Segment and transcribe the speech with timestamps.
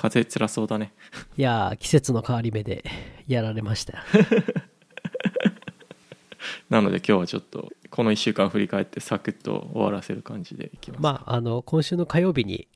[0.00, 0.94] 風辛そうだね。
[1.36, 2.82] いやー季節の変わり目で
[3.26, 4.04] やられましたよ。
[6.70, 11.02] なので今日はちょっとこの1週間振り返ってサクッと終わらせる感じでいきます。
[11.02, 12.66] まああの今週の火曜日に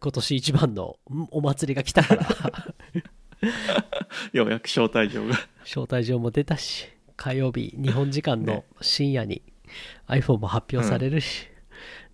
[0.00, 2.28] 今年一番のんお祭りが来たから。
[4.34, 5.34] ようやく招待状が。
[5.64, 9.40] 招待状も出たし火曜日日本時間の深夜に
[10.08, 11.48] iPhone も発表されるし、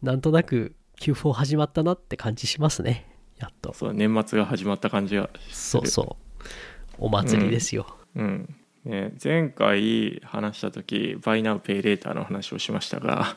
[0.03, 3.09] なんとなく Q4 始まったなって感じしますね
[3.43, 3.73] やっと。
[3.75, 6.45] そう年末が始まった感じがそうそう。
[6.99, 8.55] お祭りですよ、うん。
[8.85, 13.37] ね、前回話した時「Buy Now Pay Later」の話をしましたが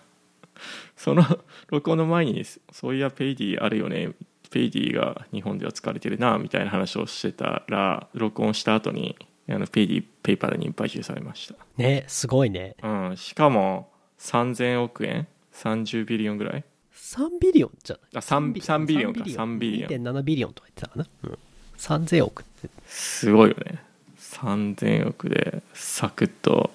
[0.98, 1.24] その
[1.70, 4.14] 録音の前にそういやペイディあるよね
[4.50, 9.16] ペイディが日本では使われてるなみたいな話をしてたら録音した後に
[9.48, 12.76] あのペイディペイパルに買収されましねすごいね。
[12.80, 16.64] た、うん、しかも3000億円？30 billion ぐらい？
[17.06, 18.10] 3 billion じゃない？
[18.16, 19.14] あ 3, 3 billion。
[19.14, 19.20] か。
[19.24, 20.54] 3 billion。2.7 billion。
[20.54, 21.38] とか言ってたかな、うん、
[21.78, 22.70] 3000億って。
[22.88, 23.84] すごいよね。
[24.20, 26.72] 3000億でサクッと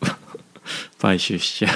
[1.00, 1.72] 買収しちゃう。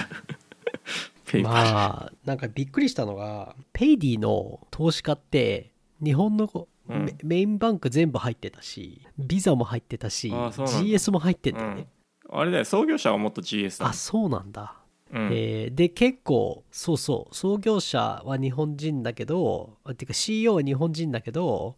[1.30, 7.04] ペイパル、まあなんかびっくりしたのがペイディの投資家って日本のうん。
[7.04, 11.88] メメインバンク全部入ってたしビザも入ってたし GS も入ってんだよね、
[12.30, 14.72] あれだよ創業者はもっと GS だあそうなんだ、
[15.12, 15.26] うん。
[15.32, 21.76] えーで結構そうそう創業者は日本人だけどあていうか CEO は日本人だけど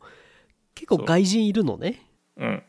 [0.75, 2.07] 結構外人いるのね。
[2.37, 2.63] うん。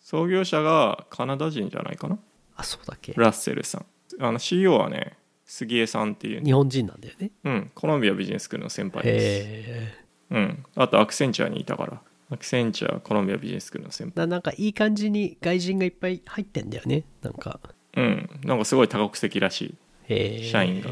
[0.00, 2.18] 創業者がカナダ人じゃないかな？
[2.56, 3.14] あそうだっけ？
[3.16, 3.86] ラッセルさん。
[4.20, 7.30] あの CEO はね杉江さんっていう、日本人なんだよね。
[7.44, 9.98] うん、コロンビアビジネススクールの先輩です、
[10.30, 12.00] うん、あとアクセンチャーにいたから。
[12.30, 14.26] アクセンチャーコロンビアビジネススクールの先輩。
[14.26, 17.04] ななんかいい感じに外人がいっぱい入ってんだよね。
[17.20, 17.60] なんか。
[17.96, 18.40] うん。
[18.44, 19.74] なんかすごい多国籍らしい
[20.08, 20.90] 社員が。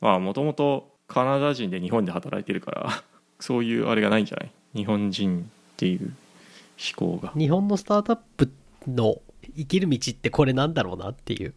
[0.00, 3.02] まあもともとカナダ人で日本で働いてるから
[3.40, 4.50] そういうあれがないんじゃない？
[4.74, 6.12] 日本人っていう
[6.98, 7.32] 思考が。
[7.36, 8.50] 日本のスタートアップ
[8.86, 9.20] の
[9.56, 11.54] 生きる道ってこれなんだろうなっていう。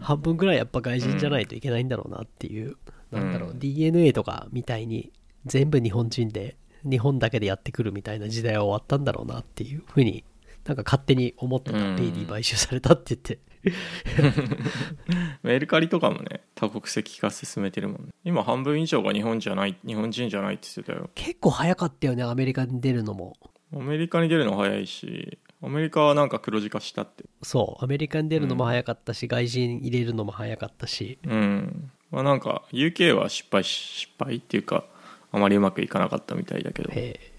[0.00, 2.76] 半分ぐらいやっぱ外人じゃないといけないんだろうなっていう、
[3.10, 3.58] なんだろう、うん。
[3.58, 5.10] DNA とかみたいに
[5.46, 6.56] 全部日本人で
[6.88, 10.24] 日本だけでやってくるみたいな時代は終わったんだろうなっていうふうに
[10.66, 11.96] なんか勝手に思ってた、うん。
[11.96, 13.38] ペイディ買収されたって言って
[15.42, 18.08] メルカリとかもね多国籍化進めてるもんね。
[18.24, 21.10] 今半分以上が日本じゃない日本人じゃないって言ってたよ。
[21.14, 23.36] 結構早かったよねアメリカに出るのも。
[23.74, 27.24] アメリカに出るの早いしアメリカはなんか黒字化したって。
[27.42, 31.18] そうアメリカに出るのも早かったし、外人入れるのも早かったし。
[31.24, 31.90] うん。
[32.10, 34.84] まあなんか UK は失敗し失敗っていうか
[35.30, 36.90] あまりうまくいかなかったみたいだけど。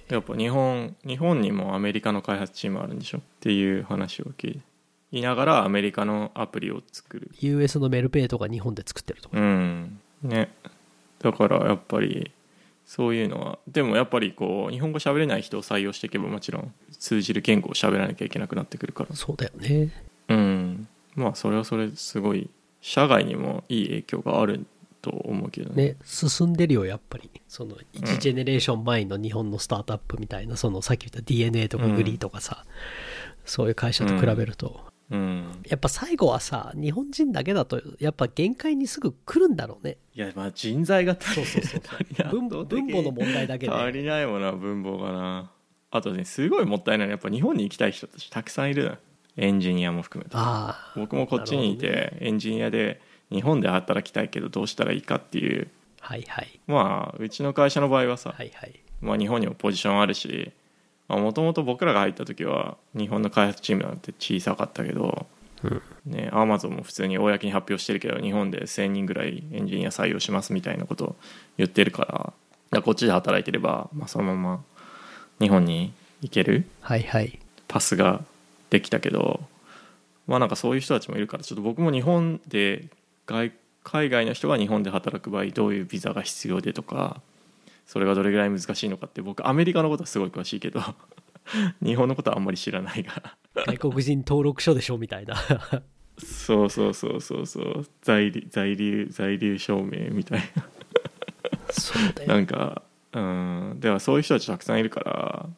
[0.09, 4.62] やっぱ日本日本にもアメリカの開発チームあるんでしょっていう話を聞い
[5.12, 7.31] ながらアメリカのアプリを作る。
[7.40, 9.38] US のメルペイとか日本で作ってるとか。
[9.38, 10.00] うん。
[10.24, 10.50] ね。
[11.20, 12.31] だからやっぱり
[12.86, 19.16] そういうのはでもやっぱりこう日本語喋れない人を採用していけばもちろん通じる言語を喋らなきゃいけなくなってくるから。
[19.16, 19.92] そうだよね。
[20.28, 20.88] うん。
[21.16, 22.50] まあそれはそれすごい
[22.81, 24.66] 社外にもいい影響がある
[25.02, 25.84] と思うけどね。
[25.84, 25.96] ね。
[26.03, 27.30] 進んでるよやっぱり。
[27.48, 32.66] その1ジェネレーション前の日本のスタートアップみたいな、そのさっき言った DNA とかグリーとかさ、
[33.46, 34.81] そういう会社と比べると、
[35.12, 35.62] うん。
[35.68, 39.97] やっぱ最後はさ日本人だけだとやっぱ限界にすぐ来るんだろうね。
[40.14, 42.30] いやまあ人材が足りそうそうそう。
[42.66, 43.74] 分母の問題だけで。
[43.74, 45.52] 足りないもんな分母がな。
[45.92, 49.00] あとねすごいもったいないやっぱ日本に行きたい人たちたくさんいる
[49.38, 50.36] エンジニアも含めて。
[50.38, 55.69] ああ僕もこっちにいて、エンジニアで日本で働きたいけどどうしたらいいかっていう。
[56.02, 56.59] はいはい。
[56.68, 58.80] まあうちの会社の場合はさ、はいはい。
[59.02, 60.52] まあ、日本にもポジションあるし
[61.18, 65.25] もともと僕らが入った時は日本の開発チームなんて小さかったけど、
[65.64, 65.81] うん。
[66.06, 71.16] ね、アマゾンも普通に公に発表してるけど日本で1000人ぐらいエンジニア採用しますみたいなことを
[71.58, 72.34] 言ってるから
[72.72, 74.64] だこっちで働いてれば、まあ、そのまま
[75.40, 77.40] 日本に行けるはいはい。
[77.68, 78.24] パスが
[78.69, 79.42] できたけど
[80.28, 82.86] まあなんかそういう人たちもいるからちょっと僕も日本で
[83.25, 83.52] 外
[83.84, 87.22] 海外の人が日本で働く場合どういうビザが必要でとか
[87.90, 90.80] それがどれぐらい難しいのかって僕アメリカのことはすごい詳しいけど
[91.81, 95.36] 日本のことはあんまり知らないから外国人登録書でしょみたいな。
[96.24, 97.86] そうそうそうそうそう。
[98.04, 100.42] 在留在留在留証明みたい
[101.72, 102.28] そうだよ。
[102.28, 103.78] ななんかうん。
[103.80, 105.50] ではそういう人たちたくさんいるから、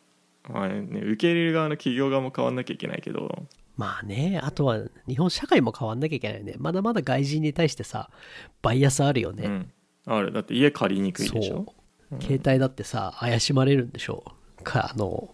[0.49, 3.45] まあね、受け入れる側の企業側も変わんなきゃいけないけど。
[3.75, 6.55] まあねあとは日本社会も変わんなきゃいけないよね。
[6.59, 8.09] まだまだ外人に対してさ
[8.61, 9.71] バイアスあるよね、うん、
[10.05, 10.31] ある。
[10.31, 11.80] だって家借りにくいでしそょう
[12.19, 14.23] 携帯だってさ怪しまれるんでしょ？
[14.63, 15.33] かあの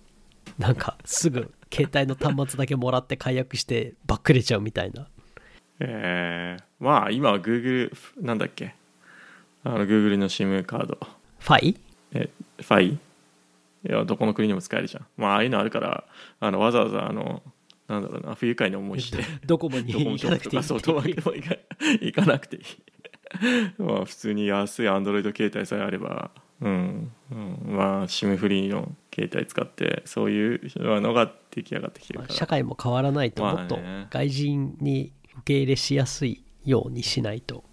[0.58, 5.08] なんかすぐ携帯の端末だけもらって解約してバックれちゃうみたいな。
[5.80, 7.92] えー、まあ今は Google
[8.22, 8.76] なんだっけ？
[9.64, 10.98] あの Google の SIM カード。
[11.40, 11.78] ファイ？
[12.14, 12.88] えファイ？
[12.88, 13.00] い
[13.84, 15.06] やどこの国にも使えるじゃん。
[15.18, 16.04] まあああいうのあるから
[16.40, 17.44] あのわざわざあの
[17.88, 20.64] なんだろうな不愉快な思いしてドコモに行かかなくていい。
[20.64, 21.56] そうとわけもいか
[22.02, 22.64] 行かなくていい。
[23.78, 26.32] まあ普通に安いアンドロイド携帯さえあれば
[26.62, 33.60] うん、うん、まあ SIM フリーの携帯使ってそういうのが出来上がってきてるから、まあ社会も変わらないとまあね。
[33.62, 37.64] もっと外人に受け入れしやすいようにしないと。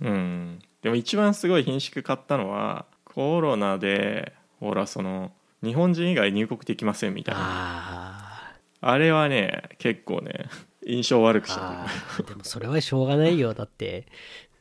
[0.00, 7.40] うん、でも一番すごい品種買ったのはコロナでほらその日本人以外入国できませんみたいな。
[7.44, 10.46] ああれはね結構ね
[10.84, 11.86] 印象悪くした。
[12.26, 13.54] でもそれはしょうがないよ。
[13.54, 14.06] だって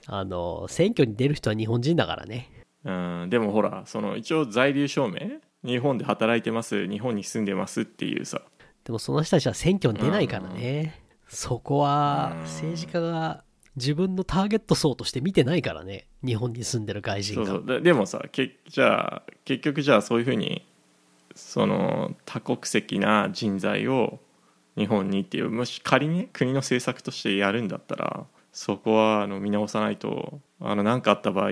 [0.05, 2.50] あの選挙に出る人は日本人だからね
[2.83, 8.41] うん、でもほらその一応在留証明日本で働いてます日本に住んでますっていうさ。
[8.83, 10.99] でもその人たちは選挙に出ないからね。
[11.27, 12.41] そこはうん。
[12.41, 13.43] 政治家が
[13.75, 16.07] 自分のターゲット層として見てないからね。
[16.25, 17.59] 日本に住んでる外人が。
[17.59, 20.65] ででもさけじゃあ結局じゃあそういうふうに
[21.35, 24.19] その多国籍な人材を
[24.77, 31.51] 日本にっていうもし仮にね国の政策としてやるんだったらそこはあの見直さないとあの何かあった場合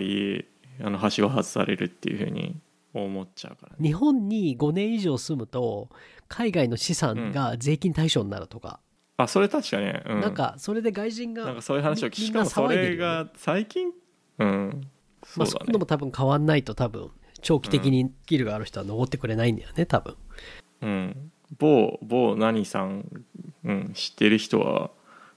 [0.81, 2.59] あの橋を外されるっていうふうに
[2.93, 3.87] 思っちゃうからね。
[3.87, 5.89] 日本に5年以上住むと
[6.27, 8.79] 海外の資産が税金対象になるとか、
[9.17, 13.91] あそれ確かね、うん、なんかそれで外人がなんかそういう話を聞きしかもそれが最近？
[14.39, 14.87] うん。
[15.35, 17.09] まあ、そうういうのも多分変わんないと多分
[17.41, 20.15] 長期的にスキルがある人は残ってくれないんだよね多分。
[20.81, 21.31] うん。
[21.57, 23.23] 某某何さん、
[23.63, 24.91] うん、知ってる人は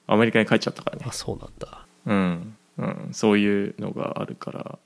[0.06, 1.04] アメリカに帰っちゃったからね。
[1.08, 1.86] あそうなんだ。
[2.06, 4.78] うん、うん、そういうのがあるから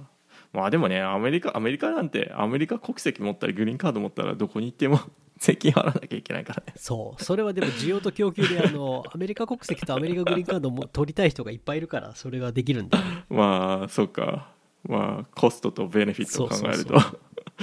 [0.56, 4.99] まあでもねアメリカアメリカなんてアメリカ国籍持ったりグリーンカード持ったらどこに行っても
[5.38, 6.73] 税金払わなきゃいけないからね。
[6.76, 7.23] そう。
[7.23, 12.99] それはでも需要と供給であのアメリカ国籍とアメリカグリーンカードも取りたい人がいっぱいいるからそれができるんだ
[13.29, 14.49] まあそうか。
[14.88, 16.94] まあコストとベネフィットを考えると。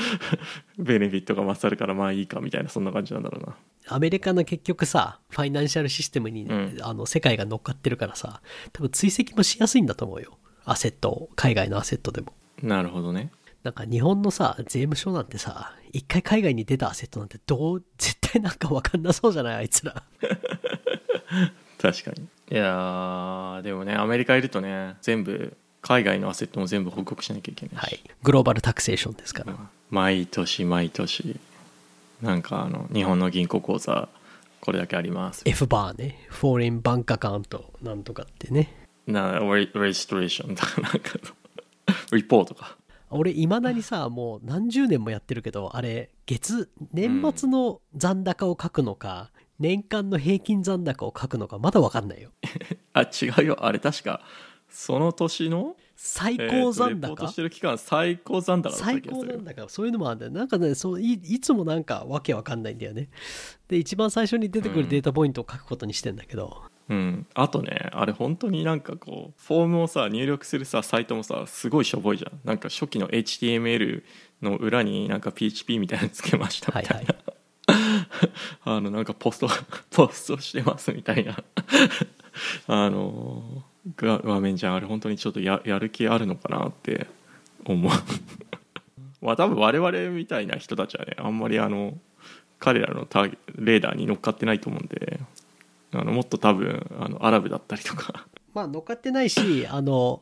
[0.77, 3.55] ベネフィットが勝るからまあいいかみたいなそんな感じなんだろうな。
[3.87, 6.77] アメリカの結局さファイナンシャルシステムに、うん。
[6.79, 10.37] あの世界が乗っかってるからさ多分追跡もしやすいんだと思うよ。
[10.63, 11.29] アセットを。
[11.35, 13.29] 海外のアセットでもなるほどね。
[13.63, 19.55] なんか日本のさ税務署なんてさ一回海外に出たアセットなんてどう絶対なんか分かんなそうじゃない？
[19.57, 20.03] あいつら。
[21.81, 22.23] 確かに。
[22.51, 27.99] いやーでもねアメリカいるとね全部海外のアセットも全部報告しなきゃいけないし、はい。
[28.23, 29.53] グローバルタクセーションですから。
[29.89, 31.39] 毎年毎年。
[32.21, 34.07] なんかあの日本の銀行口座
[34.61, 35.41] これだけあります。
[35.45, 36.25] F バーね。
[36.29, 38.73] フォーリンバンクアカウントなんとかってね。
[39.07, 41.19] なレレジストレーションとかなんか
[42.11, 42.77] リポートか。
[43.09, 52.31] 俺いまだにさもう何十年もやってるけどあれ月年末の残高を書くのか、年間の平均残高を書くのかまだ分かんないよ。
[52.93, 53.65] あ違うよ。
[53.65, 54.21] あれ確か
[54.67, 56.73] その年の最えー高？
[56.73, 60.31] 残とレポーしてる期間最高残高最高残高そういうのもあるんだよ。
[60.31, 63.09] なんかねそういいつもなんかわけわかんないんだよね。
[63.67, 72.39] で一番最初に出てくるデータポイントを書くことにしてんだけど、うん、あとねあれ本当になんかこうフォームをさ入力するさサイトもさすごいしょぼいじゃん。
[72.43, 74.03] なんか初期の HTML
[74.41, 77.15] の裏になんか PHP みたいなのつけましたみたいな、
[78.65, 79.47] あのなんかポスト
[79.91, 81.41] ポストしてますみたいな。
[82.67, 83.63] あの
[83.95, 87.07] が画面じゃんあれ本当にちょっとややる気あるのかなって
[87.65, 87.91] 思う。
[89.21, 91.97] まあ多分我々みたいな人たちはねあんまりあの
[92.59, 95.19] 彼らのターゲレーダーに乗っかってないと思うんで
[95.99, 98.27] あのもっと多分あのアラブだったりとか。
[98.53, 100.21] まあ乗っかってないしあの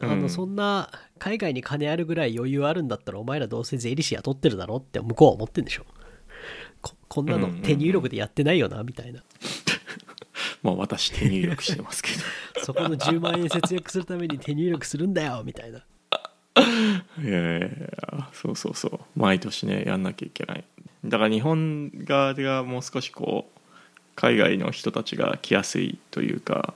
[0.00, 5.84] あのうんそんな海外に金あるぐらい余裕あるんだったらお前らどうせ税理士雇ってるだろって向こうは思ってんでしょ。
[6.80, 9.22] ここんなの手入力でやってないよなみたいな。
[10.62, 12.22] まあ私手入力してますけど。
[12.64, 15.84] そこの10万円節約するために手入力するんだよみたいな。
[17.18, 19.00] いやいやいやそうそうそう。
[19.14, 20.64] 毎年ねやんなきゃいけない。
[21.04, 23.55] だから日本側がもう少しこう
[24.16, 26.74] 海外の人たちが来やすいというか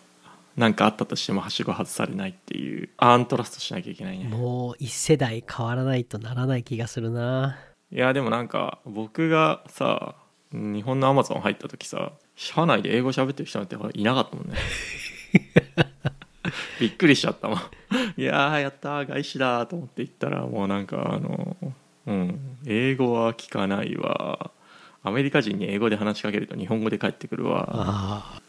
[0.57, 4.25] 何かあったとしてもはしご外されないっていうアントラストしなきゃいけないね。
[4.25, 7.59] もう一世代変わらないとならない気がするな。
[7.91, 10.15] いやでもなんか僕がさ
[10.53, 14.57] 日本のアマゾン入った時さ社内で英語喋ってる人なんていなかったもんね。
[16.79, 17.59] びっくりしちゃったもん。
[18.17, 21.57] いやーやったー外資だーと思って行ったらもうなんかあの
[22.07, 24.51] うん英語は聞かないわ
[25.03, 27.69] アメリカ人に英語で話しかけると日本語で返ってくるわ。
[27.73, 28.41] あ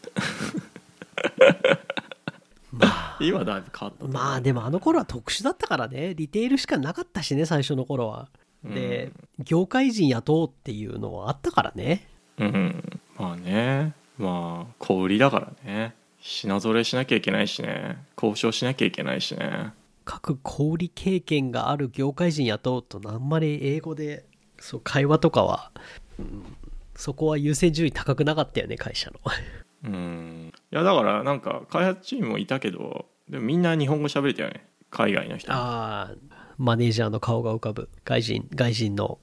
[2.72, 6.14] まあ今だいぶ変わったまあでもあの頃は特殊だったからね。
[6.14, 8.28] リテールしかなかったしね最初の頃は。
[8.64, 12.06] で、業界人雇うっていうのはあったからね。
[12.38, 13.00] うん。
[13.18, 13.92] まあね。
[14.18, 15.94] まあ小売りだからね。
[16.20, 17.98] 品揃えしなきゃいけないしね。
[18.16, 19.72] 交渉しなきゃいけないしね。
[20.04, 24.24] 各小売経験がある業界人雇うとあんまり英語で
[24.58, 25.82] そう会話とかは、うん
[26.94, 29.20] そこは優先順位高くなかったよね会社の。
[29.84, 30.52] うん。
[30.72, 34.66] いやだからなんか開発チームもいたけどでもみんな日本語喋れたよね。
[34.90, 36.14] 海外の人ああ
[36.58, 37.88] マネージャーの顔が浮かぶ。
[38.04, 39.18] 外人外人の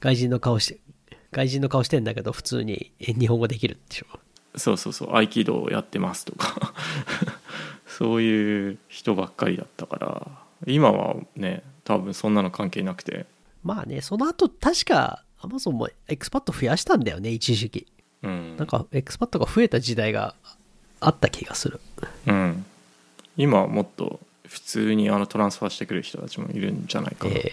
[0.00, 0.80] 外人の顔して
[1.32, 4.06] 外人の顔してんだけど普通にえ日本語できるでしょ
[4.56, 5.16] そうそうそう。
[5.16, 6.74] 合気道をやってますとか。
[7.86, 10.42] そういう人ばっかりだったから。
[10.66, 13.26] 今はね多分そんなの関係なくて。
[13.62, 17.86] まあねその後確かアマゾンもエクスパット増やしたんだよね一時期。
[18.22, 18.56] うん。
[18.56, 20.34] なんかエクスパットが増えた時代が
[21.00, 21.80] あった気がする。
[22.26, 22.64] うん。
[23.36, 27.52] 今はもっと普通にあのトランスファーしてくる人たちもいるんじゃないかな、え。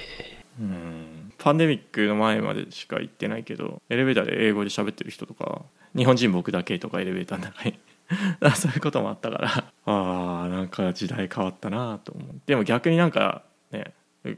[0.60, 1.34] うん。
[1.40, 5.64] パンデミックの前までしか行ってないけどエレベーターで英語で喋ってる人とか
[5.96, 7.80] 日本人僕だけとかエレベーターの中に。
[8.56, 9.74] そういうこともあったから。
[9.86, 12.42] あーなんか時代変わったなと思う。
[12.46, 13.94] でも逆になんかね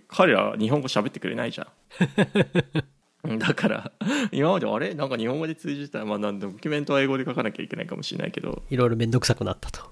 [0.08, 1.68] 彼らは日本語喋ってくれないじゃん
[3.38, 3.92] だから
[4.32, 4.94] 今まであれ？
[4.94, 8.64] なんか日本語で通じたらまあなんドキュメントは英語で書かなきゃいけないかもしれないけど。
[8.70, 9.92] ーいろいろめんどくさくなったと。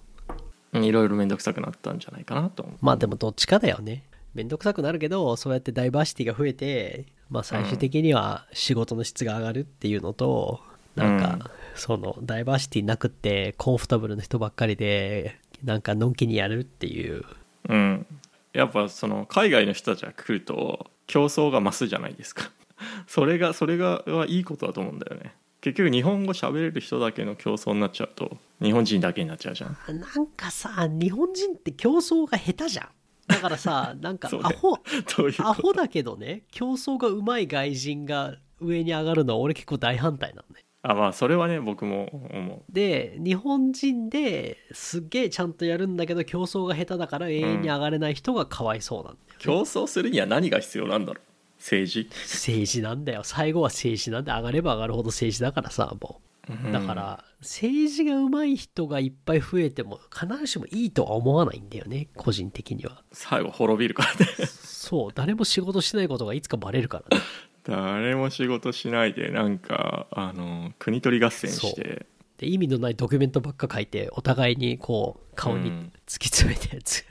[0.73, 4.03] うんいろいろ面倒くさくなったんじゃないかなとまあでもどっちかだよね。
[4.35, 10.59] めんどくさくなるけどそうやってダイバーシティが増えてまあ最終的には仕事の質が上がるっていうのと、
[10.95, 11.39] なんか、うん。
[11.75, 17.23] そのダイバーシティなくってコンフォタブルな人ばっかりでなんかのんきにやるっていう。
[17.69, 18.05] うん、
[18.53, 22.51] やっぱその海外の人たちが来ると競争が増すじゃないですか
[23.07, 25.35] それがそれがはいいことだと思うんだよね。
[25.61, 29.77] 結局日本語喋れる人だけの競争になっちゃうと日本人だけになっちゃうじゃん。
[29.99, 32.89] なんかさ日本人って競争が下手じゃん。
[33.27, 34.73] だからさ なんかアホ、
[35.39, 40.61] アホだけどね競争がうまい外人が上に上がるのは俺結構大反対なのね。
[40.81, 51.28] あまあそれはね僕も思で日本人ですっげえちゃんとやるんだけど競争が下手だから永遠に上がれない人がかわいそうなんだよ、う競争するには何が必要なんだろう？
[51.59, 52.09] 政治？
[52.23, 53.21] 政治なんだよ。
[53.23, 56.29] 最後は政治なんで上がれば上がるほど政治だからさもう。
[56.71, 63.03] だから政治が上手い人がいっぱい増えても必ずしもいいとは思わないんだよね個人的には。
[63.11, 64.25] 最後滅びるからね。
[64.47, 67.23] そう誰も仕事してないことがいつかバレるからね。
[67.63, 72.07] 誰も仕事しないでなんかあの国取り合戦して。
[72.37, 75.91] で意味のないドキュメントばっか書いてお互いにこう顔にうん。
[76.07, 77.05] 突き詰めてつ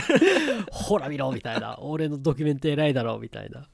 [0.70, 1.78] ほら見ろみたいな。
[1.80, 3.66] 俺のドキュメント偉いだろみたいな。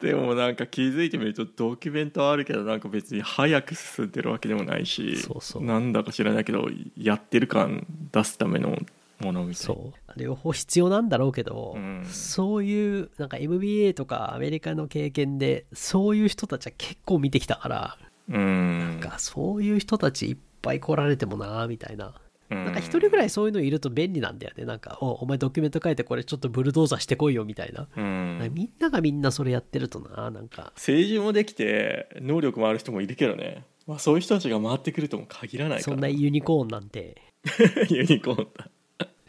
[0.00, 5.64] でもなんか気づいてみるとドキュメントはあるけどなんか別に早く進んでるわけでもないしそうそう。
[5.64, 8.76] なんだか知らないけどやってる感出すための
[9.20, 9.74] ものみたいな。
[9.74, 10.18] そう。
[10.20, 12.04] 両方必要なんだろうけど、うん。
[12.06, 18.78] そういうなんか MBA とかアメリカの経験でそういう人たちは結構見てきたから、うん。
[18.78, 22.14] なんかそういう人たちいっぱい来られてもなみたいな
[22.54, 24.64] ななんか一人ぐらいそういうのいると便利なんだよね。
[24.64, 28.50] なんかおお前ドキュメント書いてこれちょっとブルドーザーしてこいよみたいな、うん。
[28.54, 30.72] みんながみんなそれやってるとななんか。
[30.76, 35.94] 政治もできて能力もある人もいるけどね、まあ、そういう人たちが回ってくるとも限らないから。
[35.94, 37.20] そんなユニコーンなんて。
[37.90, 38.68] ユニコーンだ。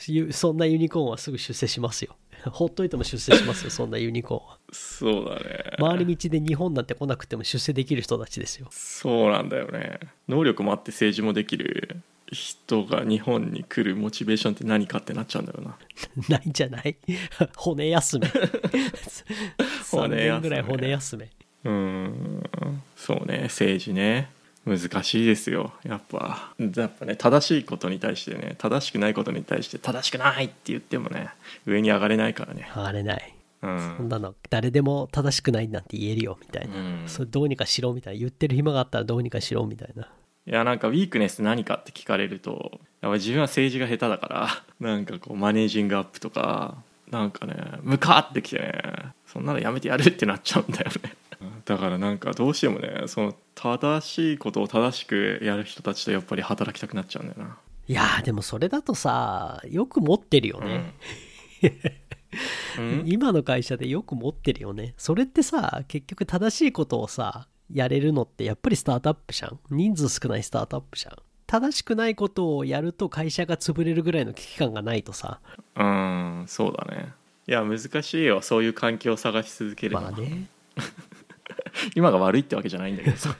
[0.07, 2.15] ゆそんなユニコーンはすぐ出世しますよ。
[2.51, 4.59] ほっといても出世しますよそんなユニコーンは。
[4.71, 5.63] そうだね。
[5.77, 8.67] 回り道で日本なんて来なくても出世できる人たちですよ。
[8.71, 9.99] そうなんだよね。
[10.27, 12.01] 能力もあって政治もできる
[12.33, 15.77] 人が日本に来るモチベーションって何かってなっちゃうんだよな。
[16.29, 16.95] ないんじゃない？
[17.55, 18.27] 骨休め。
[18.27, 21.29] 3骨休め年ぐらい骨休め。
[21.65, 22.81] うーん。
[22.95, 23.43] そうね。
[23.43, 24.29] 政治ね。
[24.65, 25.73] 難しいですよ。
[25.83, 26.53] やっぱ。
[26.57, 28.55] やっぱね正しいことに対してね。
[28.57, 31.29] 正しくないことに対して正しくないって言ってもね
[31.65, 32.69] 上に上がれないからね。
[32.75, 33.69] 上がれない、うそ
[34.03, 37.03] んんなの誰でも正しくないなんて言えるよみたいな、うん。
[37.07, 38.19] それどうにかしろみたいな。
[38.21, 40.09] 言ってる暇があったらどうにかしろみたいな
[40.45, 46.77] いやなんかウィークネス何かって聞かれるとやっぱ自分は政治が下手だからなんかこうマネージングアップとか
[47.09, 48.73] なんかねムカってきてね
[49.25, 51.13] そんなのやめてやるってなっちゃうんだよね。
[51.65, 57.57] だからなんかどうしてもねその正しいことを正しくやる人たちとやっぱり働きたくなっちゃうんだよな。
[57.87, 60.93] いやーでもそれだとさよく持ってるよね、
[62.79, 63.03] うん、 うん？
[63.05, 64.93] 今の会社でよく持ってるよね。
[64.97, 69.59] それってさ結局正しいことをさやれるのってやっぱりスタートアップじゃん。
[69.71, 71.15] 人数少ないスタートアップじゃん。
[71.47, 75.39] 正しくないことをやると会社が潰れるぐらいの危機感がないとさ。
[75.75, 77.13] うんそうだね。
[77.47, 80.47] いや難しいよそういう環境を探し続けるのは、まあね。
[81.95, 83.35] 今が悪いってわけじゃないんだけどさ。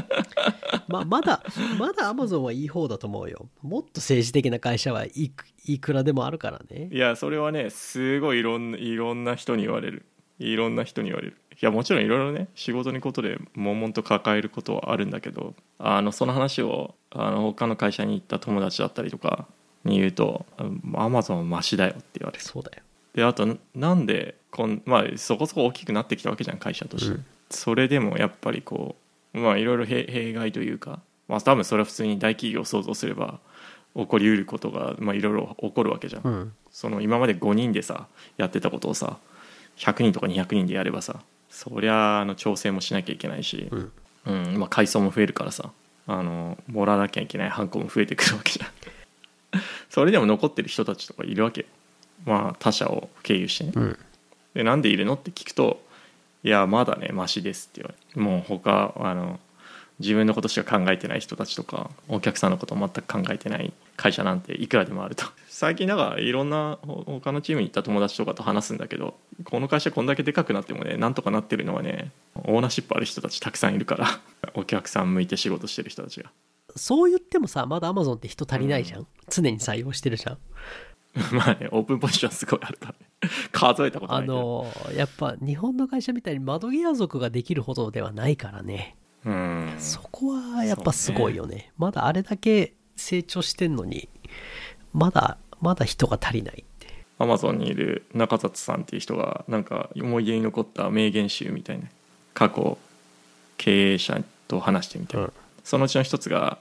[0.88, 1.42] まあまだ
[1.78, 3.48] まだアマゾンはいい方だと思うよ。
[3.62, 6.90] もっと政治的な会社はいくいくらでもあるからね。
[6.92, 10.04] いやそれはねすごいいろんないろんな人に言われる。
[10.38, 11.38] いろんな人に言われる。
[11.45, 19.46] いやもちろんいろいろね仕事のことで悶々と抱えることはあるんだけどあのその話をあの他の会社に行った友達だったりとか
[19.84, 20.44] に言うと
[20.94, 22.44] 「アマゾンはマシだよ」って言われる。
[22.44, 22.82] そうだよ。
[23.14, 27.24] であとなんでこん、まあ、そこそこ大きくなってきたわけじゃん会社として、うん。
[27.50, 28.96] それでもやっぱりこ
[29.32, 33.38] うまあいろいろ弊弊害というか、まあ、多分それは普通に大企業を想像すれば
[33.94, 36.52] 起こりうることがまあいろいろ起こるわけじゃん、うん。
[36.70, 39.16] その今まで5人でさやってたことをさ
[39.78, 43.92] 100人とか200人でやればさそりゃあの調整もしなきゃいけないし、うん。
[44.26, 45.70] うんまあ、階層も増えるからさ。
[46.06, 49.60] あのもらわなきゃいけないハンコも増えてくるわけじゃん。
[49.90, 51.66] それでも残ってる人たちとかいるわけよ。
[52.24, 53.72] まあ他社を経由してね。
[53.74, 53.98] うん。
[54.54, 55.84] でなんでいるのって聞くと
[56.42, 59.38] 「いやまだねマシです」って言われてもう他あの
[59.98, 65.24] 自分のことしか考えてない人たちとかお客さんのことを全く考えてない会社なんていくらでもあると。
[65.48, 74.20] 最近だからいろんなほ他のチームに行った友達とかと話すんだけどこの会社こんだけでかくなってもねなんとかなってるのはねオーナーシップある人たちたくさんいるから
[74.54, 76.30] お客さん向いて仕事してる人たちが。
[76.76, 80.38] そう言ってもさまだアマゾンって人足りないじゃん、常に採用してるじゃん。
[81.32, 82.98] まあねオープンポジションすごいあるからね。
[83.50, 84.34] 数えたことなあいけど。
[84.34, 88.96] のやっぱ日本の会社みたいに窓際族ができるほどではないからね。
[89.24, 89.74] うん。
[89.78, 91.72] そこはやっぱすごいよね。
[91.78, 94.08] まだあれだけ成長してんのに
[94.92, 96.86] まだまだ人が足りないって。
[97.18, 101.86] アマゾンにいる中里さんっていう人がなんか思い出に残った名言集みたいな
[102.34, 102.76] 過去
[103.56, 105.32] 経営者と話してみたいな、うん。
[105.64, 106.58] そのうちの一つが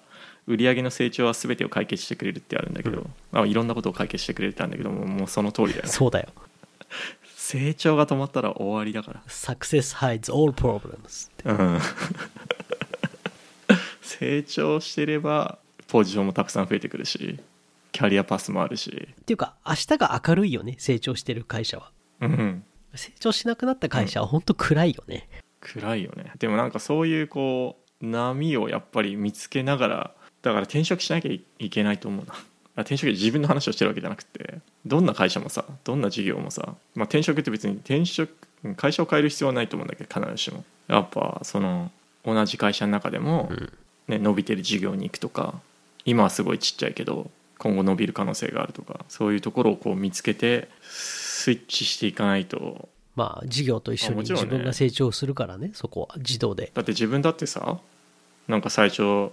[0.48, 5.89] 売上の成長は全てを解決してくれるってあるんだけど、あいろんなことを解決してくれるってあるんだけどももうその通りだよね。
[5.89, 6.30] そうだよ。
[7.36, 11.50] 成長が止まったら終わりだか Success hides all problems って。
[11.50, 11.80] らうん。
[14.01, 15.60] 成長してれば
[15.96, 17.40] ポジションもたくさん増えてくるし
[17.94, 19.08] キャリアパスもあるし。
[19.22, 21.92] っていうか明日が明るいよね成長してる会社は。
[22.20, 25.30] うん成長しなくなった会社は本当暗いよね、
[25.62, 26.34] 暗いよね。
[26.38, 32.34] でもなんかそういうこう波をやっぱり見つけながらだから転職しなきゃいいけないと思うな。
[32.34, 38.34] あ転職で自分の話をしてるわけじゃなくてどんな会社もさどんな事業もさ、まあ、転職って別に転職
[38.75, 40.66] 会社を変える必要はないと思うんだけど必ずしも。
[40.90, 41.90] やっぱその
[42.25, 43.50] 同じ会社の中でも、
[44.10, 45.62] ね、伸びてる事業に行くとか
[46.06, 52.89] 今はすごいちっちゃいけど今後伸びる可能性があるとかそういうところをこう見つけてスイッチしていかないと。
[53.15, 56.72] まあ事業と一緒に自分が成長するからねそこは自動で。
[56.74, 57.80] だって自分だってさ
[58.48, 59.32] なんか最初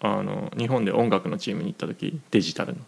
[0.00, 2.80] あの日本で音楽のチームに行った時デジタルの。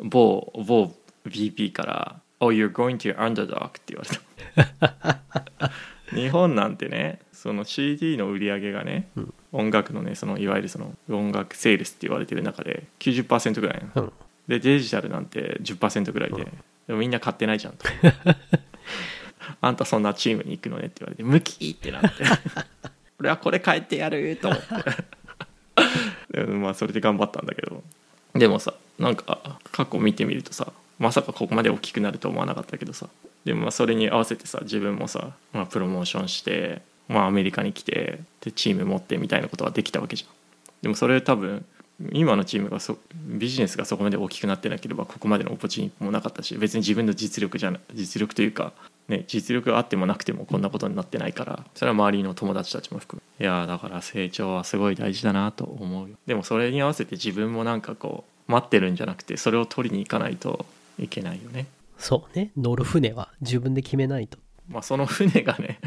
[0.00, 0.94] 某某
[1.26, 5.70] VP から「Oh you're going to underdog」って言われた。
[6.16, 14.12] 日本なんてねその CD の売り上げがね、うん音楽のねそのいわゆるその音楽セールスって言われてる中で90%ぐらいうん。
[14.48, 16.48] でデジタルなんて10%ぐらいで、うん。
[16.88, 17.86] でもみんな買ってないじゃんと。
[19.60, 22.24] あんたそんなチームに行くのねって言われてムキーってなって。
[23.18, 24.60] 俺はこれ変えてやると思っ
[26.30, 26.34] て。
[26.44, 27.82] でまあそれで頑張ったんだけど。
[28.34, 33.08] でもさなんか過去見てみるとさまさかここまで大きくなると思わなかったけどさ。
[33.44, 40.30] でもまあそれに合わせてさ自分もさ、まあ、プロモーションして、まあ、アメリカに来てでチーム持ってみたいなことができたわけじゃん。
[40.82, 41.64] でもそれ多分
[42.12, 48.72] 今のチームがそビジネスがそこまで大きくなってなければここまでのオポチュニティもなかったし別に自分の実力じゃな実力というか、
[49.08, 53.44] ね、実力があってもなくてもこんなことになってないからそれは周りの友達たちも含め。
[53.44, 56.16] いやーだから成長はすごい大事だなと思うよ。
[56.26, 60.64] でもそれに合わせて自分もなんかこう待ってるんじゃなくてそれを取りに行かないと
[60.98, 61.66] いけないよね。
[61.98, 62.50] そうね。
[62.56, 64.38] 乗る船は自分で決めないと。
[64.68, 65.80] まあその船がね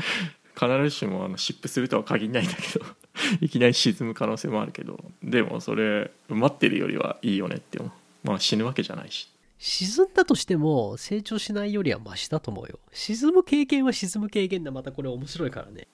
[0.56, 2.86] 必ずしもあのシップするとは限らないんだけど
[3.42, 7.92] いきなり沈む可能性もあるけどでもそれ待ってるよりはいいよねって思う。
[8.28, 9.30] まあ死ぬわけじゃないし。
[9.66, 12.80] 沈んだとしても成長しないよりはマシだと思うよ。
[12.92, 15.88] 沈む経験は沈む経験でまたこれ面白いからね。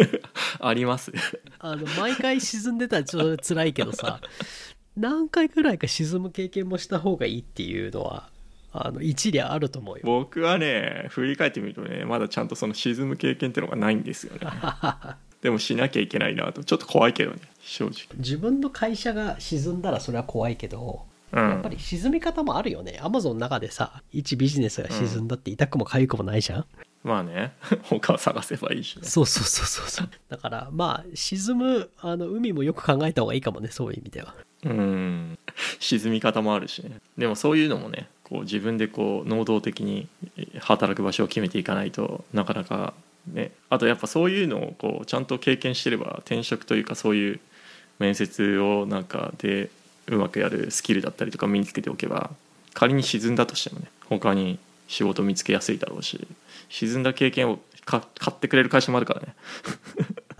[0.58, 1.12] あります。
[1.58, 4.20] あの毎回沈んでたらちょっと辛いけどさ
[4.96, 8.30] 何回くらいか沈む経験もした方がいいっていうのは
[8.72, 10.02] あの一理あると思うよ。
[10.04, 14.40] 僕はね振り返ってみるとねまだちゃんとその沈む経験っていうのがないんですよね。
[15.42, 16.64] でもしなきゃいけないなと。
[16.64, 17.92] ちょっと怖いけどね正直。
[18.16, 21.38] 自分の会社が沈んだらそれは怖いけどうん。
[21.38, 22.98] やっぱり沈み方もあるよね。
[23.02, 26.66] アマゾンの中でさ一ビジネスが沈んだって痛くも痒くもないじゃん、
[27.04, 27.52] まあね。
[27.84, 29.02] 他を探せばいいしね。
[29.04, 30.08] そうそうそうそうそう。
[30.28, 35.38] だからまあ沈むあの海もよく考えた方がいいかもねそういう意味ではうん。
[35.80, 37.00] 沈み方もあるしね。
[37.18, 40.08] でもそういうのもねこう自分でこう能動的に
[40.60, 42.94] 働く場所を決めていかないとなかなか
[43.26, 43.52] ね。
[43.70, 47.40] あとやっぱそういうのをこうちゃんと経験してれば転職というかそういう
[47.98, 49.70] 面接をなんかで
[50.06, 52.30] うまくやるスキルだったりとか身につけておけば
[52.74, 56.26] 仮に沈んだとしてもね他に仕事見つけやすいだろうし
[56.68, 59.34] 沈んだ経験を買ってくれる会社もあるからね。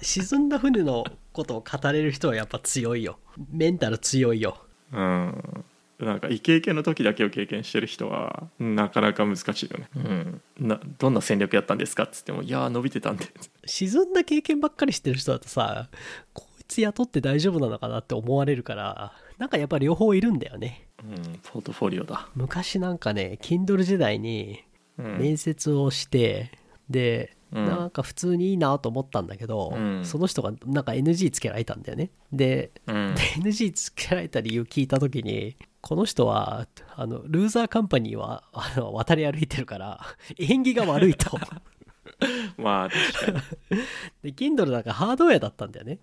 [0.02, 3.18] 沈んだ船のことを語れる人はやっぱ強いよ。
[3.50, 4.58] メンタル強いよ。
[4.92, 5.64] うん。
[5.98, 13.26] なんかイケイケの時だけを経験してる人はなかなか難しいよね、うん、などんな戦略やったんですかっつっても「いやー伸びてたんで」
[13.66, 15.88] 沈んだ経験ばっかりしてる人だとさ
[16.32, 20.88] こいつ雇って大丈夫なのかなって思われるからなんかやっぱ両方いるんだよね。
[21.04, 24.64] うん、ポートフォリオだ、昔なんかね Kindle 時代に
[24.98, 25.18] うん。
[25.18, 26.50] 面接をして、
[26.90, 30.04] で、うんなんか普通にいいなと思ったんだけど、うん。
[30.04, 32.10] その人がなんか NG つけられたんだよね。
[32.32, 33.14] でうん。
[33.14, 40.00] で NG つけられた理由聞いた時にこの人はあのルーザーカンパニーはあの渡り歩いてるから
[40.38, 41.38] 縁起が悪いと。
[42.56, 43.78] まあ確かに。
[44.22, 45.98] で Kindle なんかハードウェアだったんだよね。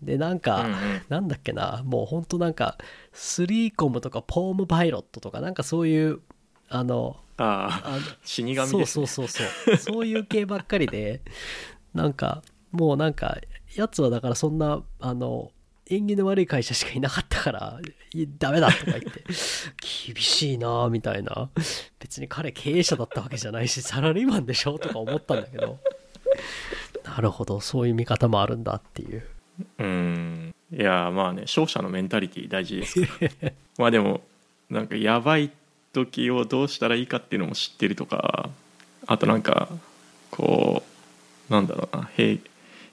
[0.00, 0.74] でなんか、うんうん。
[1.08, 2.78] なんだっけなもうほんとなんか
[3.12, 6.20] スリーコムとかポームパイロットとかなんかそういう
[6.68, 9.76] あのあ死神です、ね、そうそうそうそう。
[9.76, 11.20] そういう系ばっかりで
[11.94, 13.38] なんかもうなんか
[13.74, 15.50] やつはだからそんなあの
[15.90, 17.78] 縁起の悪い会社しかいなかったから
[18.38, 19.24] ダメだとか言って
[20.06, 21.50] 厳しいなみたいな。
[21.98, 25.78] 別に彼経営者だったわけじゃないしサラリーマンでしょとか思ったんだけど。
[27.04, 29.26] なるほどそういう見方もあるんだっていう。
[29.78, 30.54] うん。
[30.72, 33.52] いやまあね勝者のメンタリティ大事ですから。
[33.78, 34.20] まあでも
[34.70, 35.50] なんかやばい
[35.94, 38.50] 時をどうしたらいいかっていうのも知ってるとか
[39.06, 39.68] あとなんか
[40.30, 40.82] こ
[41.48, 42.38] うなんだろうな平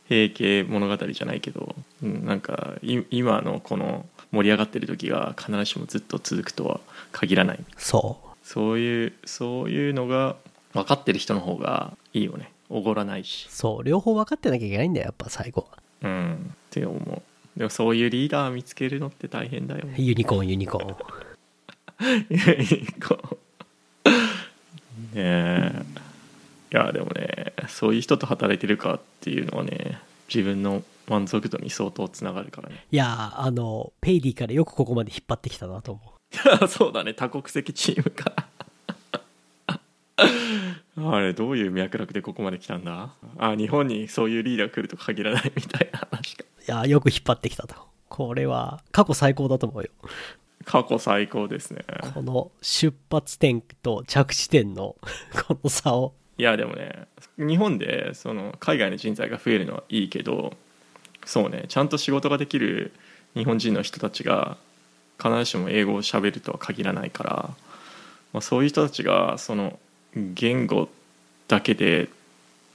[0.07, 6.79] 平家物語じゃないけど、うん、なんかい今のこの盛り上がってる時が必ずしもずっと続くとは
[7.11, 7.59] 限らない。
[7.77, 8.27] そう。
[8.43, 10.35] そういうそういうのが
[10.73, 12.51] 分かってる人の方がいいよね。
[12.69, 13.47] おごらないし。
[13.49, 13.83] そう。
[13.83, 15.77] 両方分かってなきゃいけないんだよやっぱ最後は。
[16.01, 16.53] うん。
[16.53, 17.21] って思う。
[17.57, 19.95] でもそういうリーダー見つけるのって大変だよね。
[19.97, 20.95] ユニコーンユニコーン
[23.07, 23.37] こ
[24.05, 24.09] う。
[24.09, 24.11] ね
[25.15, 25.85] え。
[26.73, 29.99] いやでもねそういう人と働いてるかっていうのはね
[30.33, 32.85] 自分の満足度に相当つながるからね。
[32.91, 36.01] いやーあのペイディからよくここまで引っ張ってきたなと思
[36.63, 36.67] う。
[36.69, 38.47] そうだね多国籍チームか。
[41.03, 43.09] あれどういう脈絡でここまで来たんだ？
[43.37, 46.43] あ日本にそういうリーダー来ると限らないみたいな話か。
[46.43, 47.75] いやーよく引っ張ってきたと。
[48.07, 49.89] これは過去最高だと思うよ
[50.65, 51.83] 過去最高ですね。
[52.13, 54.95] この出発点と着地点の
[55.47, 56.13] この差を。
[56.37, 60.53] いやでもね日本でその海外の人材が増えるのはいいけど
[61.23, 62.93] そうねちゃんと仕事ができる
[63.35, 64.57] 日本人の人たちが
[65.21, 67.31] 必ずしも英語を喋るとは限らないから、
[68.33, 69.77] まあ、そういう人たちがその
[70.15, 70.89] 言語
[71.47, 72.09] だけで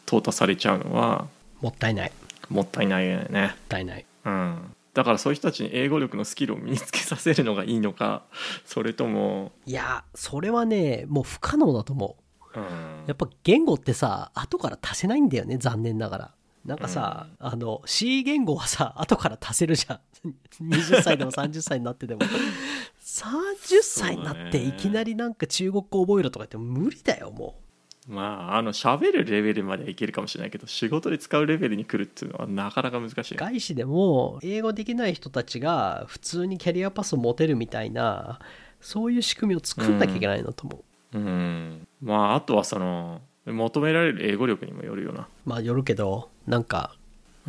[0.07, 1.27] 淘汰されちゃうのは
[1.61, 2.12] もったいない。
[2.49, 4.05] ももったいないよね、ったいない。
[4.25, 8.24] うん、だからそういう人たちに英語力のスキルを身につけさせるのがいいのか
[8.64, 12.16] それとも、いやーそれはねもう不可能だと思
[12.54, 12.59] う。
[12.59, 13.04] うん。
[13.06, 16.35] やっぱ言語ってさ後から足せないんだよね残念ながら。
[16.64, 20.00] なんかさ、あの C 言語はさ後から足せるじゃん。
[20.66, 22.22] 20歳でも30歳になってでも。
[23.04, 27.61] 30歳になっていきなりなんか中国語覚えろとか言っても無理だよも
[28.09, 38.38] まああの喋るレベルまではいけるかもしれないけど仕事で使うレベルに来るっていうのはなかなか難しいう外資でも英語できない人たちが普通にキャリアパスを持てるみたいな
[38.81, 40.79] そういう仕組みを作んなきゃいけないなと思
[41.14, 41.88] う、うん。
[42.01, 45.29] まああとはその求められる英語力にもよるよな。
[45.45, 46.95] まあよるけどなんか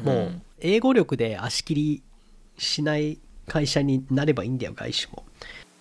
[0.02, 0.42] もううん。
[0.60, 2.04] 英語力で足切り
[2.58, 5.24] しない会社になればいいんだよ外資も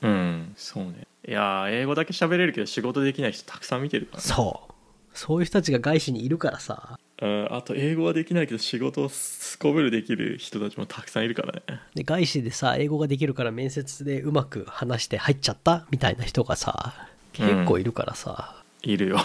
[0.07, 1.07] うんそうね。
[1.27, 4.23] いやー英語だけ喋れるけど仕事できない人たくさん見てるからね。
[4.23, 4.73] そう。
[5.15, 6.99] そういう人たちが外資にいるからさ。
[7.21, 11.63] うんあと英語はできないけど仕事をすこぶるできる人たちもたくさんいるからね。
[11.95, 19.19] で外資でさ英語ができるから面接でうまく話して入っちゃったみたいな人がさ結構いるからさ、いるよ。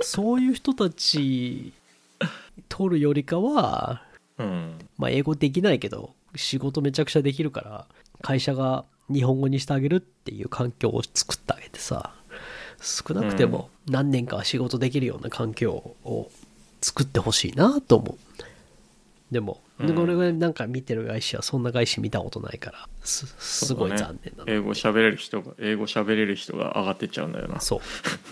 [0.00, 1.72] そういう人たち
[2.68, 4.02] 取るよりかは
[4.38, 4.78] うん。
[4.98, 7.86] まあ、英語できないけど仕事めちゃくちゃできるから
[8.22, 12.12] 会社が日本語にしてあげるっていう環境を作ってあげてさ
[12.80, 15.72] 少なくても何年かは仕事できるような環境
[16.04, 16.30] を
[16.80, 19.32] 作ってほしいなと思う。
[19.32, 19.94] でも、うん。
[19.94, 24.52] これがなんか見てる外資はそんな外資見たことないからすすごい残念だな。
[24.52, 27.60] 英語喋れる人が英語喋れる人が上がってっちゃうんだよな。
[27.60, 27.80] そう。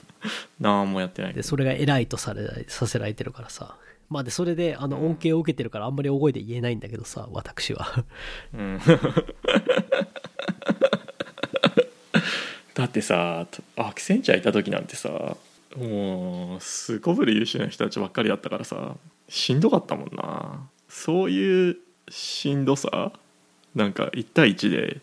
[0.60, 1.34] 何もやってない。
[1.34, 3.76] でそれが偉いとされさせられてるからさ。
[4.10, 8.04] まあでそれであの恩恵を受けてるからあんまり大声で言えないんだけどさ私は。
[8.54, 8.80] うん
[12.78, 13.44] だってさ
[13.76, 15.36] アクセンチャーいた時なんてさ
[15.76, 18.94] もうすこぶる優秀な人たちばっかりだったからさ
[19.28, 20.60] しんどかったもんな。
[20.88, 21.76] そういう
[22.08, 23.10] しんどさ
[23.74, 25.00] なんか1対1で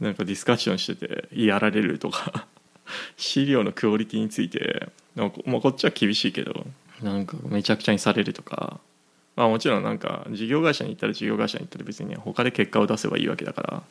[0.00, 2.46] なんかディスカッションしててやられるとか
[3.18, 6.66] 資料のクオリティについてなんかまあこっちは厳しいけど
[7.02, 8.80] なんかめちゃくちゃにされるとか
[9.36, 13.82] まあもちろんなんか事業会社に行ったら事業会社に行ったら別に他で結果を出せばいいわけだから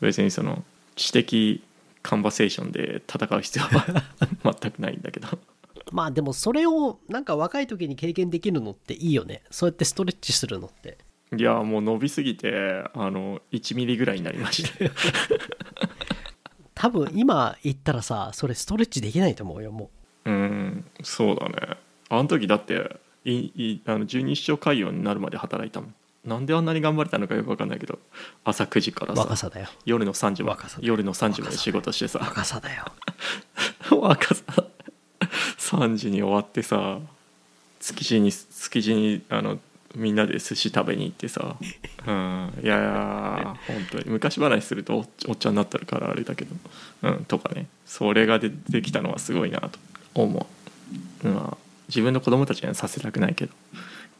[0.00, 0.64] 別にその
[0.96, 1.62] 知的
[2.04, 4.04] カンバセーションで戦う必要は
[4.60, 5.26] 全くないんだけど。
[5.90, 9.42] まあでもそれをなんか若い時に経験できるのっていいよね。
[9.50, 10.98] そうやってストレッチするのって。
[11.36, 14.70] いやもう伸びすぎてあの1ミリぐらいになりました。
[16.74, 19.90] 多分今言ったらさそれストレッチできないと思うよも
[20.26, 21.78] うんそうだね。
[22.10, 27.98] あの時だっていいあの十二指腸潰瘍になるまで働いたもんなんであんなに頑張れたのかよく分かんないけど
[28.44, 29.68] 朝9時から若さだよ。
[29.84, 32.18] 夜の3時ま若さだ夜の3時まで仕事してさ。
[32.20, 32.84] 若さだよ。
[33.90, 34.42] 若さ。
[35.58, 36.98] 3時に終わってさ
[37.80, 39.58] 築地に築地にあの
[39.94, 41.56] みんなで寿司食べに行ってさ、
[42.06, 44.04] うん、いやいや本当に。
[44.06, 46.54] 昔話するとおおっちゃんになってるからあれだけど、
[47.02, 47.66] うん、とかね。
[47.86, 49.78] それがでできたのはすごいなと。
[50.14, 50.46] 思
[51.24, 51.56] う、まあ、
[51.88, 53.52] 自分の子供たちにはさせたくないけど。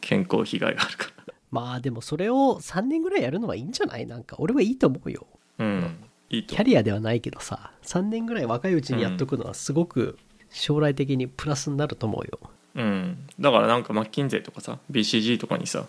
[0.01, 1.07] 健康被害があるか
[1.55, 4.05] まあでもそれを3年ぐらいやるのはいいんじゃない？
[4.05, 5.25] なんか俺はいいと思うよ。
[5.57, 5.97] らうん。
[6.29, 7.71] いいとキャリアではないけどさ。
[7.83, 10.17] 3年ぐらい若いうちにやっとくのはすごく
[10.49, 12.39] 将来的にプラスになると思うよ。
[12.75, 15.85] うん、だからなんかマッキンゼーとかさ BCG とかにさ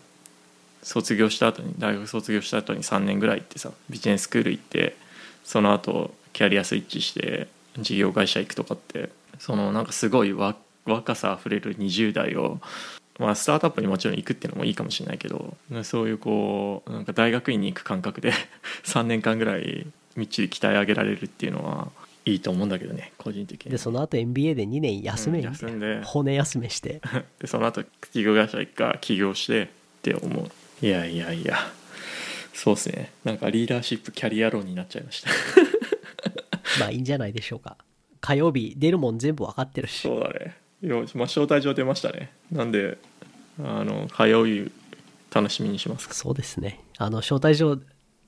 [0.85, 4.97] 卒業した後に大学卒業した後に3年ぐらい行ってさビジネススクール行って
[5.43, 12.61] その後キャリアスイッチして事業会社行くとかってそのなんかすごいわ若さあふれる20代を
[13.19, 18.33] まあスタートアップにもちろん行くっていうのもいいかもしれないけどそういうこうなんか大学院に行く感覚で
[18.85, 21.89] 3年間ぐらいみっちり鍛え上げられるっていうのは
[22.25, 23.71] いいと思うんだけどね個人的に。
[23.71, 26.03] でその後 MBA で2年休め、うん休んで。
[26.03, 27.01] 骨休めして。
[27.39, 29.69] でその後企業会社行くか起業してっ
[30.03, 30.51] て思う。
[30.85, 31.57] いやいやいや。
[32.53, 33.13] そうっすね。
[33.25, 35.31] なんかリーダーシップキャリア論になっちゃいました。
[36.81, 37.77] まあいいんじゃないでしょうか。
[38.21, 40.01] 火曜日出るもん全部分かってるし。
[40.01, 40.57] そうだね
[40.89, 42.33] よまあ、招待状出ましたね。
[42.53, 42.99] なんで
[43.59, 44.71] あの火曜日
[45.33, 46.15] 楽しみにしますか。
[46.15, 46.81] そうですね。
[46.99, 47.79] あの招待状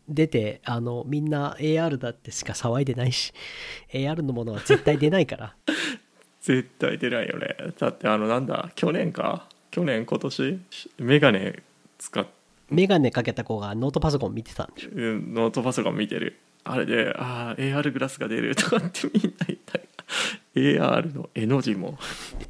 [0.09, 3.33] 出てあのみんな AR だってしか騒いでないし
[3.93, 5.55] AR のものは絶対出ないから。
[6.43, 7.57] 絶対出ないよね。
[7.79, 9.49] だってあのなんだ去年か？
[9.71, 10.59] 去年今年？
[10.99, 11.63] メガネ
[11.99, 12.27] 使っ
[12.71, 14.91] メガネかけた子がノートパソコン見てたんでしょ。
[14.93, 16.39] ノートパソコン見てる。
[16.65, 19.88] あれで「ああ AR グラスが出る」とかってみんな言ったり
[20.55, 21.99] AR の絵の字も。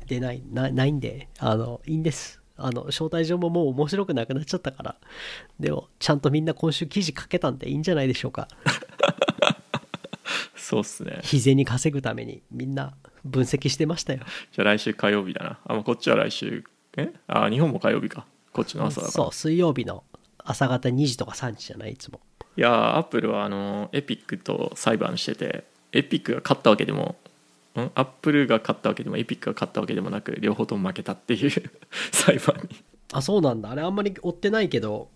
[0.07, 2.40] 出ないなないんであのいいんです。
[2.57, 4.97] あの招待状ももう面白くなくなっちゃったから。
[5.61, 8.49] でもちゃんとみんな今週記事書けたんでいいんじゃないでしょうか。
[10.57, 11.21] そうっすね。
[11.23, 12.94] 日銭稼ぐためにみんな
[13.25, 14.21] 分析してましたよ。
[14.53, 15.59] じゃあ来週火曜日だな。
[15.64, 16.64] あ、まあ、こっちは来週
[16.97, 17.12] え？
[17.27, 18.27] あ日本も火曜日か。
[18.53, 19.12] こっちの朝だから。
[19.12, 20.05] そう水曜日の
[20.38, 22.21] 朝方2時とか3時じゃないいつも。
[22.57, 27.16] いやアップルはあのエピックと裁判しててエピックが勝ったわけでもん
[27.74, 31.50] アップルが勝ったわけでもエピックが勝ったわけでもなく両方とも負けたっていう
[32.12, 32.76] 裁判に。
[33.12, 33.70] あそうなんだ。
[33.70, 35.09] あれあんまり追ってないけど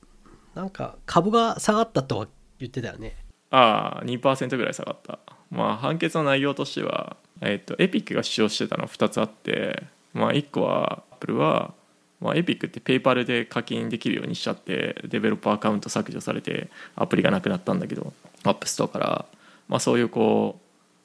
[0.55, 3.17] なんか株が下がったとは言ってたよね。
[3.51, 5.19] ああ2%ぐらい下がった。
[5.51, 9.83] まあ判決の内容としては、えっとエピックが主張してたのは2つあって、
[10.15, 11.75] まあ、1個はアップルは、
[12.21, 18.13] まあ、エピックってペイパルで課金できるようにしちゃってデベロッパーアカウント削除されてアプリがなくなったんだけど
[18.45, 19.25] アップストアから、
[19.69, 20.62] まあ、そういうこう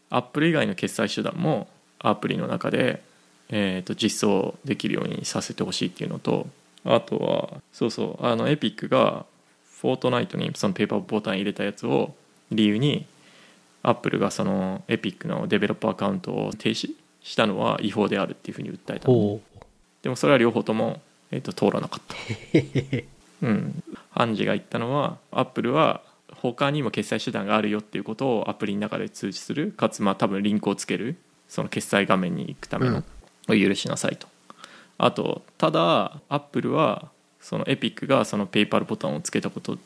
[0.10, 1.67] アップル以外の決済手段も
[2.00, 3.02] アプリの中で、
[3.50, 6.48] えー、と実装できるようにさせてほしいっていうのと
[6.86, 9.26] あとはそうそうあのエピックが
[9.80, 12.15] フォートナイトにそのペイパルボタン入れたやつを
[12.52, 13.06] 理由に
[13.84, 16.91] アップルがそのエピックのデベロッパーアカウントを停止
[17.22, 19.08] したのは違法であるっていうふうに訴えた
[20.02, 22.15] でもそれは両方とも、えー、と通らなかった。
[23.43, 26.02] うん、判事が言ったのはアップルは
[26.41, 29.71] 他にも決済手段があるよっていうことをアプリの中で通知する。
[29.71, 31.15] かつまあ多分リンクをつける。
[31.47, 33.04] その決済画面に行くための、
[33.47, 34.28] を許しなさいと
[34.97, 39.78] あとただアップルはそのエピックがそのペイパルボタンをつけたこと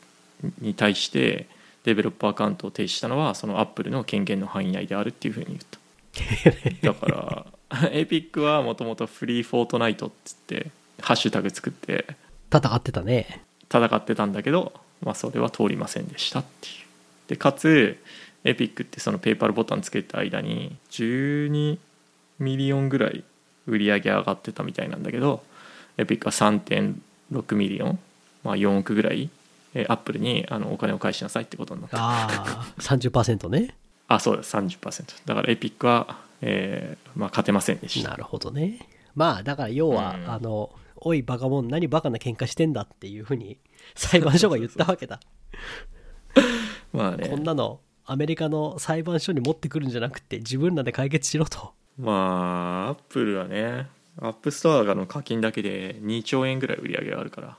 [0.60, 1.46] に対して
[1.84, 5.78] デベロッパーアカウントを停止したのはそのアップルの権限の範囲内であるっていうふうに言った。
[6.82, 7.06] だか
[7.80, 12.06] らエピックはもともと Free Fortnite っつってハッシュタグ作って
[12.52, 13.44] 戦ってたね。
[13.72, 16.74] 戦ってたんだけど、まあ、それは通りませんでしたっていう。
[17.28, 17.98] でかつ
[18.44, 21.78] エピックってそのペイパルボタンつけた間に12
[22.38, 23.24] million ぐらい
[23.66, 25.42] 売り上げ上がってたみたいなんだけど
[25.96, 27.98] エピックは3.6 million、
[28.42, 29.30] まあ、4億ぐらい
[29.74, 31.96] えアップルにあのお金を返しなさいってことになった。
[31.98, 33.74] ああ30%ね。
[34.08, 38.10] あそうです30%だからエピックは、えーまあ、勝てませんでした。
[38.10, 38.86] なるほどね。
[39.14, 40.30] まあだから要は、うん。
[40.30, 40.70] あの
[41.04, 43.58] 「おいバカモン何バカな喧嘩してんだ」っていうふうに
[43.94, 45.20] 裁判所が言ったわけだ。
[46.92, 47.28] まあね。
[47.28, 51.74] こんなのアメリカの裁判所に持ってくるんじゃなくて自分らで解決しろと。
[51.98, 53.88] まあアップルはね
[54.18, 57.58] アップストアの課金だけで2兆円ぐらい売り上げがあるから。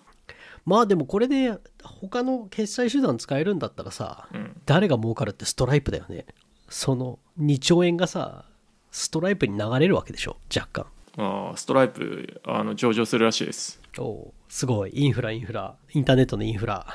[0.65, 4.61] まあでもこれで他の決済手段使えるんだったらさうん。
[4.65, 6.25] 誰が儲かるってストライプだよね。
[6.69, 8.45] その2兆円がさ
[8.91, 10.85] ストライプに流れるわけでしょ若干
[11.17, 13.79] ああストライプあの上場するらしいです。
[13.97, 14.91] おおすごい。
[14.93, 15.75] インフラインフラ。
[15.93, 16.85] インターネットのインフラ。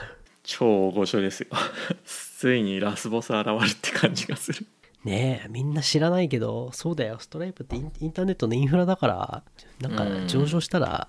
[0.42, 1.48] 超大御所ですよ。
[2.04, 4.66] ついにラスボス現るって感じがする。
[5.04, 7.18] ねえみんな知らないけどそうだよ。
[7.20, 9.42] ストライプってインインターネットのインフラだから
[9.80, 10.28] なんかうん。
[10.28, 11.06] 上場したら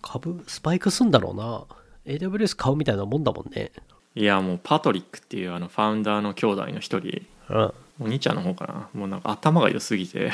[0.00, 1.64] 株スパイクすんだろうな。
[2.06, 3.72] AWS 買うみたいなもんだもんね。
[4.14, 7.22] いやもうパトリックっていうあのファウンダーの兄弟の一人。
[7.50, 7.72] うん。
[8.00, 8.88] お兄ちゃんの方かな。
[8.94, 10.30] もうなんか頭が良すぎて。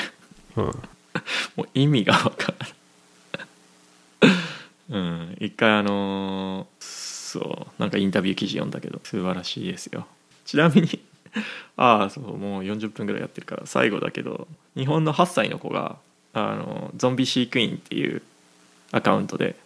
[0.55, 0.71] うん
[1.55, 4.35] もう意味がわからない
[4.87, 5.37] うん。
[5.39, 10.07] 一回あのーそうなんかインタビュー記事読んだけど素晴らしいですよ。
[10.45, 10.99] ちなみに
[11.75, 14.47] ああそうもう40分ぐらいやってるから最後だけど
[14.77, 15.97] 日本の8歳の子が
[16.33, 18.21] あのゾンビ飼育員っていう
[18.91, 19.57] アカウントで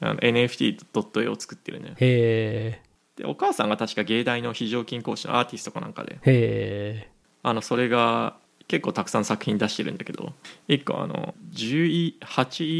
[0.00, 1.22] あの NFT.
[1.22, 2.80] 絵を作ってるねへ
[3.16, 6.18] でお母さんが確か芸大の非常勤講師のアーティストかなんかで。
[6.26, 7.08] えへ
[7.44, 8.34] あのそれが
[8.72, 10.32] 結構たくさん作品出してるんだけど
[10.68, 12.16] 1個あの18イ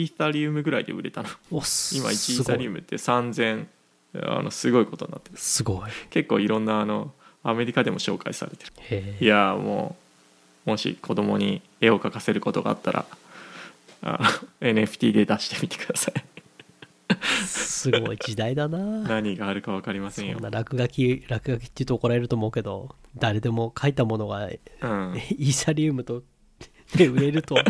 [0.05, 1.28] ーサリウムぐらいで売れたの。
[1.50, 3.66] 今1イーサリウムって3000
[4.22, 5.37] あのすごいことになってる。
[5.37, 5.90] すごい。
[6.09, 8.72] 結構いろんなあのアメリカでも紹介されてる。
[8.78, 9.94] へいやも
[10.66, 13.05] うもし子供に絵を描かせることがあったら
[14.00, 14.18] あ
[14.62, 16.14] の NFT で出してみてください。
[16.16, 16.31] え
[17.82, 18.78] すごい時代だな。
[19.02, 20.34] 何があるか分かりませんよ。
[20.34, 26.22] そんな落書き落書きって言うと怒られると思うけど誰でも書いたものがイうん、 ーサリウムと
[26.96, 27.56] で売れると。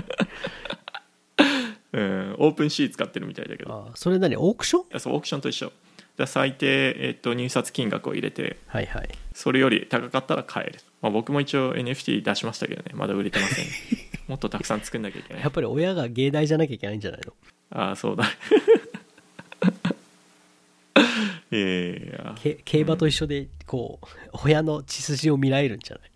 [1.94, 3.88] うん、オープンシー使ってるみたいだけど。
[3.92, 4.34] あそれ何？
[4.36, 4.82] オークション？
[4.82, 5.72] いやそうオークションと一緒。
[6.16, 8.58] だ最低、えっと、入札金額を入れて。
[8.66, 9.08] はいはい。
[9.34, 12.92] それより高かったら買える、まあ、僕も一応 NFT 出しましたけどね。
[12.94, 13.66] まだ売れてません。
[14.28, 15.42] もっとたくさん作んなきゃいけない。
[15.42, 17.34] やっぱり親が芸大じゃなきゃいけないんじゃないの？
[17.74, 18.24] ああそうだ
[21.56, 21.96] いやいや。
[21.96, 24.06] いやけ競馬と一緒でこう
[24.44, 26.10] 親の血筋を見られるんじゃない？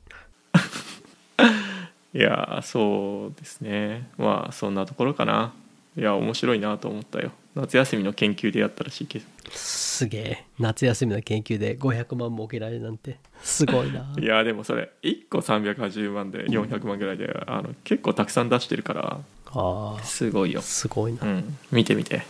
[2.19, 4.09] いやそうですね。
[4.17, 5.53] まあそんなところかな。
[5.97, 7.33] いや面白いなと思ったよ。
[7.55, 9.25] 夏休みの研究でやったらしいけど。
[9.51, 10.45] すげえ。
[10.59, 14.13] 夏休みの研究で500万儲けられるなんてすごいな。
[14.19, 19.21] いやでもそれ1個380万で400万ぐらいであの結構たくさん出してるから。
[19.59, 20.61] あすごいよ。
[20.61, 21.19] ーすごいな。
[21.23, 21.59] うん。
[21.73, 22.23] 見てみて